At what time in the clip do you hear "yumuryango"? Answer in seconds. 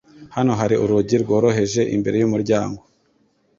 2.19-2.81